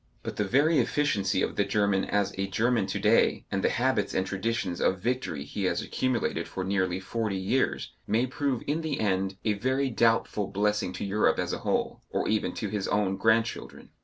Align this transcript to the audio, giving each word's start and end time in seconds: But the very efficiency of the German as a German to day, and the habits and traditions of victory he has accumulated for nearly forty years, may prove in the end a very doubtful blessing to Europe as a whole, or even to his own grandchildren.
But 0.23 0.35
the 0.37 0.45
very 0.45 0.79
efficiency 0.79 1.43
of 1.43 1.55
the 1.57 1.63
German 1.63 2.05
as 2.05 2.33
a 2.35 2.47
German 2.47 2.87
to 2.87 2.97
day, 2.97 3.45
and 3.51 3.63
the 3.63 3.69
habits 3.69 4.15
and 4.15 4.25
traditions 4.25 4.81
of 4.81 4.97
victory 4.99 5.43
he 5.43 5.65
has 5.65 5.79
accumulated 5.83 6.47
for 6.47 6.63
nearly 6.63 6.99
forty 6.99 7.37
years, 7.37 7.91
may 8.07 8.25
prove 8.25 8.63
in 8.65 8.81
the 8.81 8.99
end 8.99 9.37
a 9.45 9.53
very 9.53 9.91
doubtful 9.91 10.47
blessing 10.47 10.91
to 10.93 11.05
Europe 11.05 11.37
as 11.37 11.53
a 11.53 11.59
whole, 11.59 12.01
or 12.09 12.27
even 12.27 12.53
to 12.55 12.69
his 12.69 12.87
own 12.87 13.15
grandchildren. 13.15 13.89